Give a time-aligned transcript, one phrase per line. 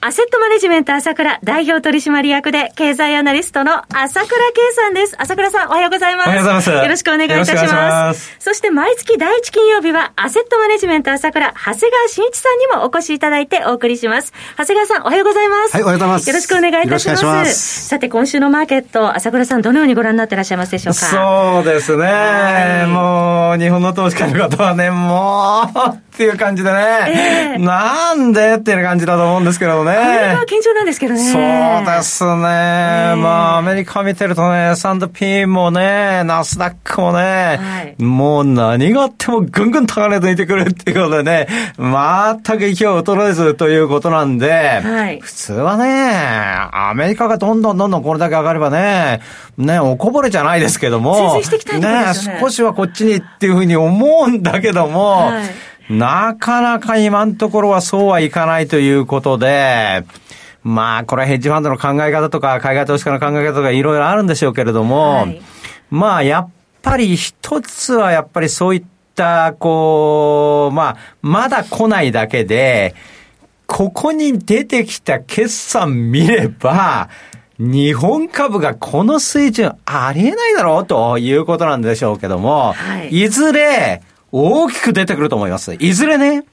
[0.00, 5.16] アセットマネジメント朝倉代表取締役で経済アナリストの朝倉慶さんです。
[5.18, 6.26] 朝倉さんおはようございます。
[6.28, 6.70] おはようございます。
[6.70, 7.74] よろしくお願いいたします。
[7.74, 14.32] ますそして毎月第一金曜日はアセットマネジメント朝倉長谷川慎一さんにもお越しいただいてお送りします。
[14.56, 15.72] 長谷川さんおはようございます。
[15.74, 16.28] はい、おはようございます。
[16.28, 17.24] よろしくお願いいたします。
[17.24, 21.00] ますさて今週のマーケット、朝倉さんどのようにご覧になっていらっしゃいますでしょうか？
[21.00, 22.84] そうですね。
[22.86, 29.92] もう日本の投資家の方はね、もうっていう感じでね、えー、なんでっていう感じだと思うんですけどね。
[29.92, 31.20] アメリカは堅調なんですけどね。
[31.20, 32.30] そうですね。
[32.32, 37.20] えー、まあ、アメリカ見てるとね、S&P もね、ナスダックもね、
[37.62, 41.46] はい、もう何があってもぐんぐん高値抜いてくるっていうことでね、
[41.78, 46.14] 全く勢いを衰えずということなんで、はい、普通はね、
[46.72, 49.20] アメリカがどんどんどんどんこれだけ上がればね、
[49.56, 52.04] ね、おこぼれじゃないですけども、ね、ね、
[52.40, 60.04] 少しはこっちにっていうふうに思うんだけども、はいなかなか今のところはそうはいかないということで、
[60.62, 65.40] まあ、これはヘッジファンドの考え方とか、海外投資家の考え方とかいろいろあるんでしょうけれども、はい、
[65.90, 66.50] まあ、やっ
[66.82, 72.94] ぱり一つはやっぱりそういった、こう、まあ、まだ来ないだけで、
[73.66, 77.08] ここに出てきた決算見れば、
[77.58, 84.00] 日本株がこの水準ありえないだろうということなんでしょうけども、はい、いずれ
[84.32, 85.74] 大きく出てくると思います。
[85.78, 86.44] いずれね、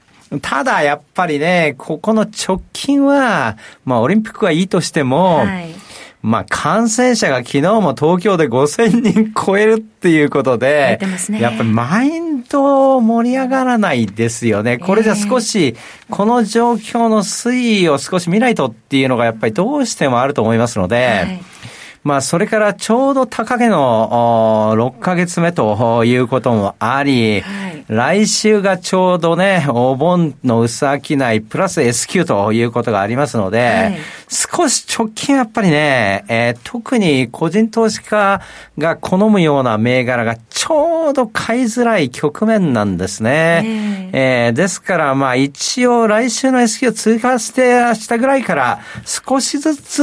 [0.42, 5.74] ただ、やっぱりね、ここの直近は、まあ、オリンピックはいいとしても、はい、
[6.22, 14.78] まあ、感染者が昨日も東京で5000人超えるっていうことで、ね、やっぱりマインド盛り上がらないですよね。
[14.78, 15.76] これじゃ少し、
[16.10, 21.40] この状況の推移を少し見ないとっていうのがやっぱりどうしてもあると思いますので、はい。
[22.06, 30.96] まあ、それからちょうど高値の6ヶ月目ということもあり、はい、来週がちょうどね、お盆の薄商
[31.32, 33.98] いプラス S q ということがありますので、はい、
[34.28, 38.40] 少し直近やっぱりね、えー、特に個人投資家
[38.76, 44.10] が好むような銘柄がちょうど買いづらい局面なんですね。
[44.12, 50.02] えー、ですから、まあ一応来週の S q 通過して明日ぐらいから少しずつ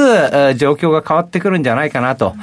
[0.55, 2.35] 状況が変わってくるんじゃないかなと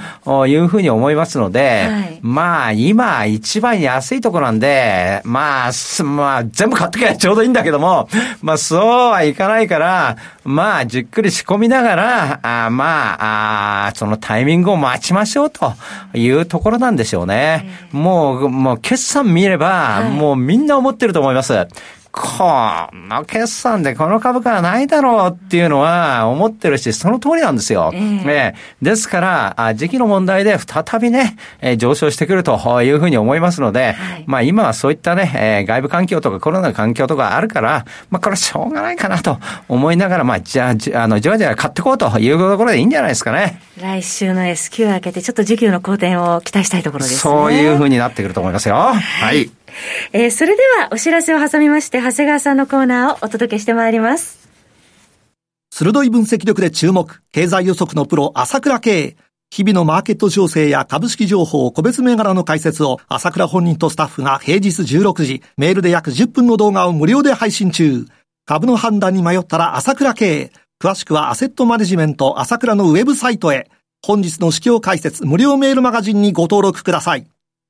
[0.47, 8.09] いうふうに思いますので、はい、まあ今一番安いところなんで、まあ、まあ全部買ってきゃちょうどいいんだけども、
[8.43, 8.81] まあそう
[9.11, 15.73] はいかないから、まあじっくり仕込みながら、あまああ、そのタイミングを待ちましょうと
[16.13, 17.89] いうところなんでしょうね。
[17.93, 21.67] もう、もう決算見れば、もうみんな思ってると思います。
[22.12, 27.93] この決算でこの株価はないだろうっていうのは思ってるし、その通りなんですよ。
[27.94, 29.21] えー、えー、ですか
[29.56, 39.38] ら、時期の問題で再びね、えー、上昇してくるというふうに思いますので、はい、まあ今はそういったね、えー、外部環境とかコロナの環境とかあるから、まあこれはしょうがないかなと
[39.69, 43.60] 思いながら、まあじゃあ、じあの、じわじわ買っていこうというところでいいんじゃないですかね。
[43.81, 47.19] 来週の S q 明けて、ちょっと時給の好転を期待したいところですね。
[47.21, 48.75] そういうふうになってくると思いますよ。
[48.75, 49.50] はい
[50.13, 54.49] えー、それではお知らせを挟みまして、長谷川さんのコーナーをお届けしてまいります。
[55.71, 59.17] 鋭い分析力で注目、経済予測のプロ、朝倉慶。
[59.53, 68.07] 日々のマーケット情勢や株式情報、個別銘柄の解説を朝倉本人とスタッフが平日16時、メールで約10分の動画を無料で配信中。
[68.47, 70.53] 株の判断に迷ったら朝倉慶。
[70.81, 73.69] 詳しくはアセットマネジメント朝倉のウェブサイトへ。
[74.07, 77.27] 本日の指標解説無料メールマガジンにご登録ください。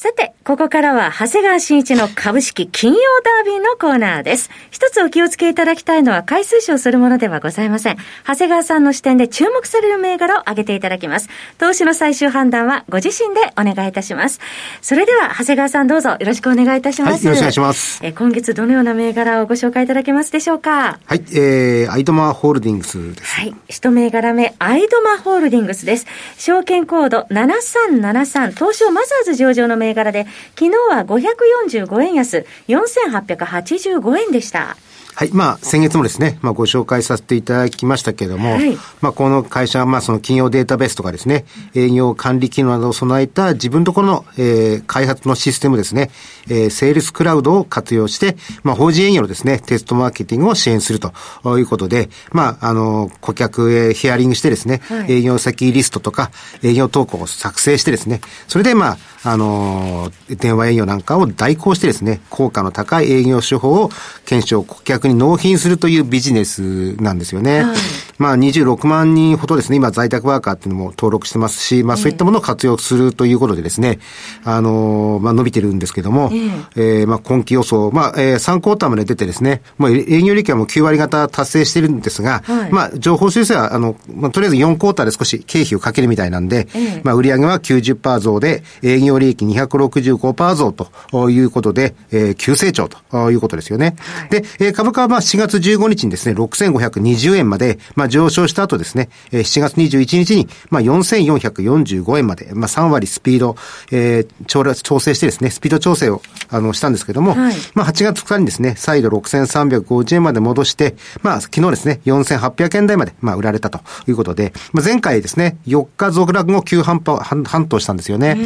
[0.00, 4.48] さて、ここからは、長谷川新一の株式金曜ダービーのコーナーです。
[4.70, 7.96] 一つお気をつけいただきたいのは、回数賞するものではございません。
[8.24, 11.28] 長谷川さんの視点で注目される銘柄を挙げていただきます。
[11.58, 14.38] 投資の最終判断は、ご自身でお願いいたします。
[14.82, 17.14] それでは、長谷川さんどうぞよろしくお願いいたします。
[17.14, 17.98] はい、よろしくお願いします。
[18.04, 21.00] え今月どのような銘柄をご紹介いただけますでしょうか？
[21.06, 23.34] はい、えー、アイドマホールディングスです。
[23.34, 26.06] はい、一銘柄目、アイドマホールディングスです。
[26.36, 30.26] 証券コード7373、東証マザーズ上場の銘柄で、
[30.58, 34.76] 昨日は545円安、4885円でした。
[35.18, 35.30] はい。
[35.32, 41.44] まあ、先月もですね、まあ、ご紹介させていただきましたけれども、はい、まあ、この会社は、まあ、その企業データベースとかですね、
[41.74, 46.12] 営業管理機能などを備えた自分ところの、えー、開発のシステムですね、
[46.48, 51.12] えー、セールスクラウドを活用して、まあ、法人営業のですね、テストマーケティングを支援すると
[51.58, 56.30] いうことで、まあ、あの、顧客へヒアリングしてですね、はい、営業先リストとか、
[56.62, 63.90] 営業投稿を作成してですね、それで、まあ、あの、電話営業なんかを代行してですね、効果の高い営業手法を
[64.24, 67.62] 検証、顧客に納品するというビジネスなんですよね。
[67.62, 67.76] はい、
[68.18, 74.00] まあ、26万人ほどですね、今在宅ワーカーっていうのも登録してますし、まあ、そういったものを活用するということでですね、
[74.44, 93.94] あの、まあ、伸びてるんですけども、えー、えー、まあ、今期予想、まあ、えー、3クォーターまで出てですね、もう営業利益はもう9割方達成してるんですが、はい、まあ、情報修正は、あの、まあ、とりあえず4クォーターで少し経費をかけるみたいなんで、えー、まあ、売上は90%増で、営業利益265%増ということで、えー、急成長ということですよね。
[93.98, 103.56] はい、で、えー、株価はまあ4月15日にですね、6520円まで、まあ、上昇した後ですね、えー、7月21日に、まあ、4445円まで、まあ、3割スピード、
[103.92, 118.36] えー、調調整してですね、スピード調整を、あの、したんですけども、はい、まあ、8月2日にですね、再度6350円まで戻して、まあ、昨日ですね、4800円台まで、まあ、売られたということで、まあ、前回ですね、4日続落後急半端、半半島したんですよね。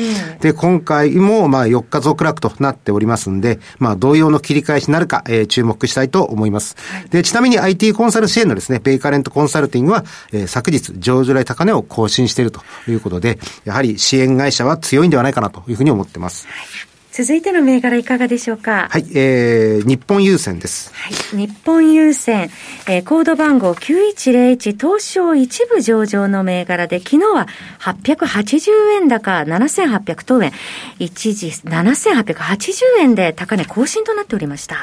[0.41, 6.77] で、今回も、まあ、4日続落となっておりますんで、まあ、同様の切り返しになるか、えー、注目したいと思います。
[7.11, 16.47] で、ちなみに IT コンサル支援のですね、ベイカレントコンサルティングは、えー、昨日、上場来高値を更新しているということで、やはり支援会社は強いんではないかなというふうに思っています。
[16.49, 16.53] は
[16.89, 18.89] い続いての銘柄いかがでしょうか？
[18.91, 20.91] はい、えー、日本郵船です。
[20.95, 22.49] はい、日本郵船、
[22.89, 27.49] えー、コード番号9101東証一部上場の銘柄で、昨日は
[27.81, 30.53] 880円高7800等円、
[30.99, 34.79] 一時7880円で高値更新となっておりました。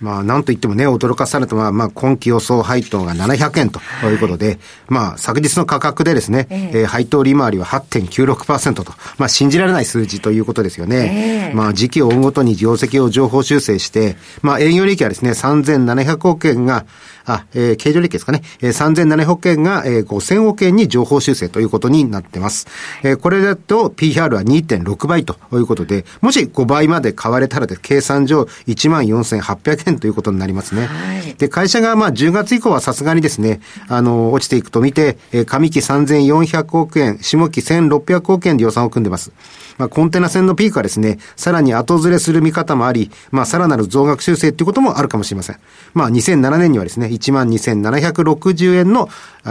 [0.00, 4.58] まあ、なんといってもね、驚かされたのは、まあ、今期予想配当が700円ということで、はい、
[4.88, 11.50] まあ、昨日の価格でですね、えー、配当利回りは8.96%と、まあ、信じられない数字ということですよね。
[11.50, 16.86] えー、まあ、時期を追うごとに業績を情報修正して、まあ、営業利益はですね、3700億円が、
[17.28, 22.66] あ、えー、経常利益ですかね、えー、3700億円が、えー、5000億円に情報修正ということになってます。
[23.02, 30.86] えー、これだと PR は2.6倍ということで、もし5倍まで買われたらで、計算上14,800円ということになりますね。
[30.86, 39.32] はい、で、会社がまあ10月以降はさすがにですね、あの、落ちていくと見て、えー、上期3400億円、下期1600億円で予算を組んでます。
[39.78, 45.56] まあ、コンテナ船のピークはですね、さらに後ずれする見方もあり、まあ、さらなる増額修正っていうこともあるかもしれません。
[45.94, 49.08] まあ、2007年にはですね、12,760円の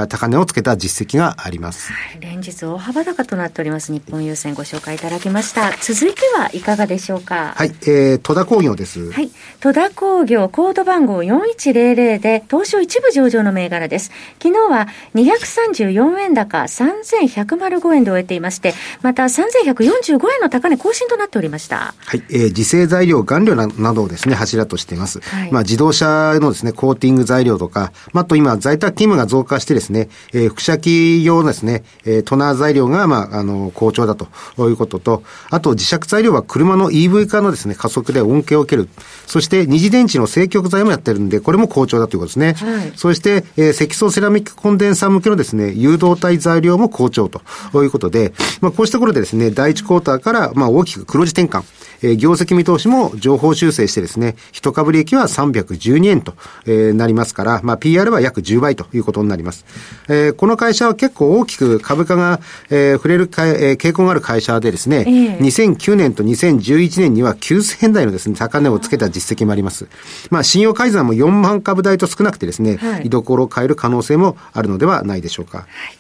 [0.10, 1.92] 高値をつけた実績があります。
[1.92, 5.72] はい、連日大幅高となっております日本郵船ご紹介いただきました。
[5.82, 7.54] 続いてはいかがでしょうか？
[7.56, 9.12] はい、えー、戸田工業です。
[9.12, 14.12] はい、戸田工業コード番号4100で東証一部上場の銘柄です。
[14.42, 21.94] 昨日は234円高3105円で終えていまして、また3145円の高値更新となっておりました。
[21.98, 25.20] はい、えー、自製材料、顔料などをですね、柱としています。
[25.20, 34.28] はい、まあ自動車のですね、コーティング材料とか、まあ、あと今在宅勤務が増加してですねえー、副写機用のですね、えー、トナー材料が、まあ、あの、好調だと
[34.70, 38.90] いうことと、あと、磁石材料は車の EV 化のですね、加速で恩恵を受ける。
[39.26, 42.54] そして、二次電池の正極材もやってるんで、これも好調だということですね。
[42.54, 47.42] はい、そして、えー、積層セラミックコンデンサー向けのですね、誘導体材料も好調と
[47.84, 51.64] いうことで、まあ、こうしたところでですね、第一クォーターから、まあ、大きく黒字転換。
[52.02, 56.36] えー、業績見通しも情報修正してですね、一株利益は312円と、
[56.66, 59.66] えー、なりますから、まあ、PR は約10倍ということになります。
[60.08, 69.88] えー、この会社は結構大きく株価が、えー、触れるか、えー、傾向がある会社でですね、えー、2009年と2011年には9000円台のですね、高値をつけた実績もあります。
[70.30, 75.60] まあ、信用改ざんも4万株台と少なくてですね、はい、居所を変える可能性もあるのではないでしょうか。
[75.60, 75.97] はい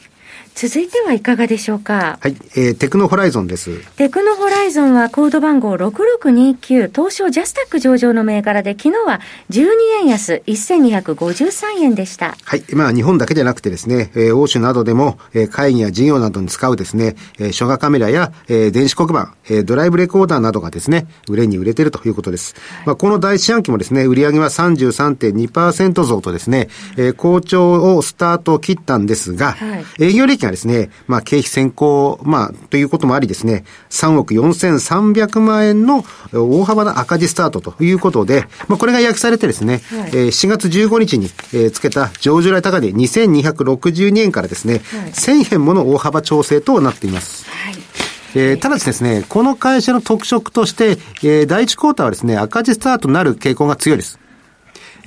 [0.59, 2.17] 続いてはいかがでしょうか？
[2.19, 3.77] はい、えー、テクノホライゾンです。
[3.95, 9.21] テクノホライゾンはコード番号6629、東証ジャスタック上場の銘柄で、昨日は
[9.51, 9.67] 12
[10.01, 12.35] 円安、1253円でした。
[12.43, 22.55] はい、まあ日本だけでなくてですね、えー、欧州などでも、えー、会議や事業などに使うですね、えー、書画カメラや、えー、電子黒板、えー、ドライブレコーダーなどがですね、売れに売れているということです。
[22.55, 47.45] はい、まあこの第一四半期もですね、売上は33.2%増とですね、えー、好調をスタートを切ったんですが、はい、営業利益がですね、まあ、経費先行、まあ、ということもありですね、3億4300万円の大幅な赤字スタートということで、まあ、これが訳されてですね、はい、えー、4月15日に、えー、つけた上場来高値2262円からですね、はい、1000円もの大幅調整となっています。
[47.49, 47.75] はい
[48.35, 54.19] えー、ただですね、この会社の特色として、えー、第一クォーターはですね、赤字スタートなる傾向が強いです。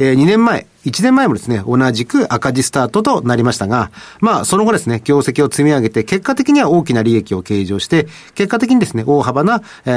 [0.00, 3.90] えー、2年前、1年前もですね、同じく赤字スタートとなりましたが、
[4.20, 9.90] まあ、その後ですね、業績を積み上げて、結果的には大きな利益を計上して、結果的にですね、大幅な、え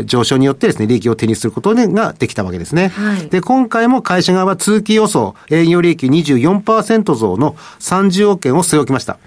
[0.00, 2.88] ー、上昇によってですね、利益を手にすることができたわけですね。
[2.88, 9.18] はい、で、今回も会社側は通期予想、営業利益24%増の30億円を据え置きました。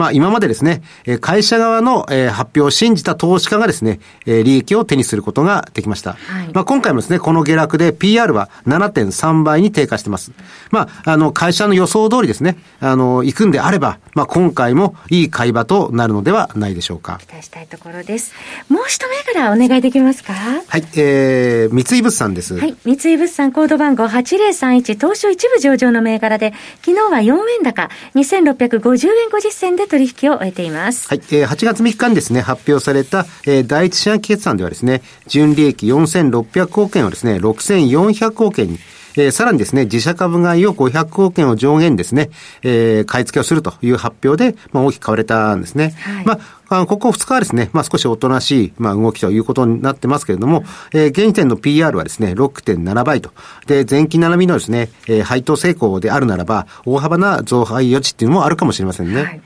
[0.00, 0.82] まあ今までですね、
[1.20, 6.12] 会社側の発表を信じた投資家がですね、利益を手にすることができました。
[6.12, 10.32] はい、まあ今回もですね、この下落で PR は7.3倍に低下してます。
[10.70, 17.20] まあ、あの、会社の予想通りですね、あの、行くんであれば、まあ今回もいい買い場となるのではないでしょうか。
[17.20, 18.32] 期待したいところです。
[18.70, 20.32] もう一銘柄お願いできますか？
[20.32, 22.56] はい、えー、三井物産です。
[22.56, 26.54] はい、三井物産コード番号8031東証一部上場の銘柄で、
[26.84, 31.08] 昨日は4円高、2650円50銭で取引を終えています。
[31.08, 38.78] はい、えー、8月3日にですね、発表された、えー、第一四半期決算ではですね、純利益4600億円をですね、6400億円に、
[39.16, 42.30] えー、さらにですね、自社株買いを500億円を上限ですね、
[42.62, 45.94] えー、買い付けをするという発表で、まあ、大きく買われたんですね。
[45.98, 53.32] はい、まあ、ここ2日はですね、まあ少しおとなしい、まあ動きということになってますけれども、えー、現時点の PR はですね、6.7倍と。
[53.66, 59.22] で、前期並みのですね、えー、配当成功であるならば、大幅な増配余地っていうのもあるかもしれませんね。
[59.22, 59.40] はい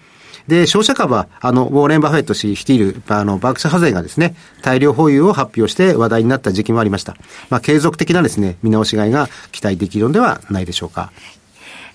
[0.49, 7.17] で、商社株は、あの、ウォーレン・バフェット氏率いる、あの、バークシャハゼがですね、大量保有を発表して話題になった時期もありました。
[7.49, 11.13] まあ、継続的なですね、見直しがいが期待できるのではないでしょうか。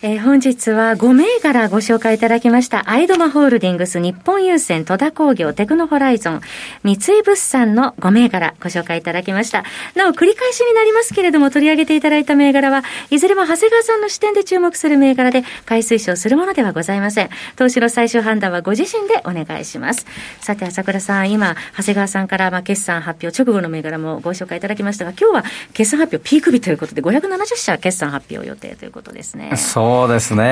[0.01, 6.41] えー、本日は5銘柄ご紹介いただきました、アイドマホールディングス、日本郵船、戸田工業、テクノホライゾン、
[6.83, 9.65] 三井物産の5銘柄ご紹介いただきました。
[9.95, 17.29] なお、繰り返しになりますけれども、取り上げていただいた銘柄は、いずれも長谷川さんの視点で注目する銘柄で、買い推奨するものではございません。
[17.57, 20.05] 投資の最終判断はご自身でお願いします。
[20.39, 29.51] さて、朝倉さん、今、長谷川さんから、まあ、決算発表直後の銘柄もご紹介いただきましたが、今日は決算発表ピーク日ということで、570社決算発表予定ということですね。
[29.57, 30.43] そうですね。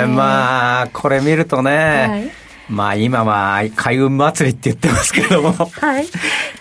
[0.00, 2.30] えー、まあ、これ見るとね、はい。
[2.68, 6.06] まあ今は海運祭りって言ってますけども、はい、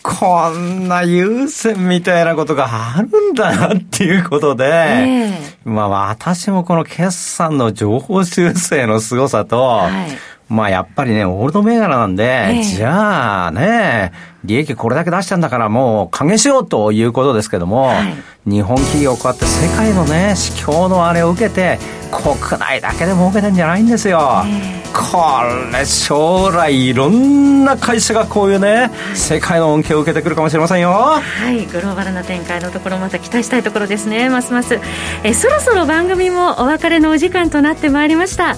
[0.01, 5.29] こんな優先みたいなことがあるんだなっていうことで、え。
[5.65, 14.13] ー、まあ私もこの決算の情報修正の凄さと、はいまあやっぱりね、オールド銘柄なんで、えー、じゃあね、
[14.45, 21.79] 利益これだけ出したんだからもう還元しようということですけども、はい、日本企業こうやって世界のね、市況のあれを受けて、
[22.11, 24.43] 国内だけで儲けてんじゃないんですよ。
[24.45, 30.91] えー、これ将来いろんな会社がこういうね、はい、世界の恩恵を受けてくるかもしれませんよ。
[30.91, 34.79] はい、グローバルな展開のところまた期待したいところですね、ますます。
[35.23, 38.55] えそろそろ番組もお別れのお時間となってまいりました。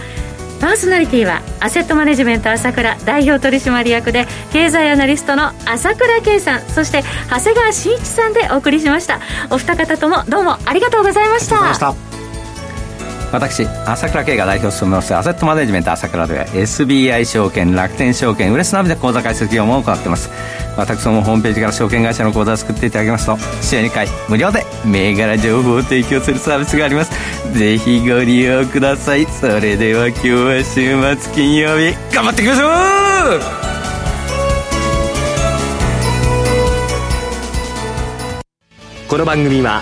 [0.59, 9.19] パーソナリティはアセットマネジメント朝倉代表取締役で経済アナリストの朝倉圭さんそして長谷川慎一さんでお送りしました。
[9.49, 12.08] お二方ともどうもありがとうございました。
[13.31, 20.29] 私朝倉慶が代表を務めますアセットマネジメント朝倉では SBI 証券楽天証券ウレスナビで口座開設業務を行っています。
[20.77, 27.11] 私どもホームページから証券会社の口座を作っていただきますと週2回無料で銘柄情報を提供するサービスがあります。
[27.53, 29.25] ぜひご利用ください。
[29.25, 33.41] それでは今日は週末金曜日頑張っていきましょう。
[39.07, 39.81] この番組は